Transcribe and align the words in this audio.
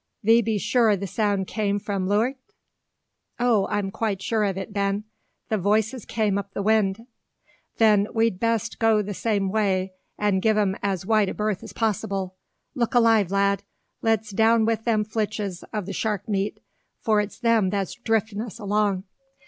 Thee 0.23 0.41
be 0.41 0.57
sure 0.57 0.95
the 0.97 1.05
sound 1.05 1.47
come 1.47 1.77
from 1.77 2.07
leuart?" 2.07 2.37
"O, 3.39 3.65
I 3.65 3.77
am 3.77 3.91
quite 3.91 4.19
sure 4.19 4.43
of 4.43 4.57
it, 4.57 4.73
Ben; 4.73 5.03
the 5.49 5.59
voices 5.59 6.07
came 6.07 6.39
up 6.39 6.55
the 6.55 6.63
wind." 6.63 7.05
"Then 7.77 8.07
we'd 8.11 8.39
best 8.39 8.79
go 8.79 9.03
the 9.03 9.13
same 9.13 9.51
way 9.51 9.93
and 10.17 10.41
gie 10.41 10.49
'em 10.57 10.75
as 10.81 11.05
wide 11.05 11.29
a 11.29 11.35
berth 11.35 11.61
as 11.61 11.71
possible. 11.71 12.35
Look 12.73 12.95
alive, 12.95 13.29
lad! 13.29 13.61
Let's 14.01 14.31
down 14.31 14.65
wi' 14.65 14.73
them 14.83 15.03
flitches 15.05 15.63
o' 15.71 15.81
the 15.81 15.93
shark 15.93 16.27
meat: 16.27 16.61
for 17.01 17.21
it's 17.21 17.37
them 17.37 17.69
that's 17.69 17.93
driftin' 17.93 18.41
us 18.41 18.57
along. 18.57 19.03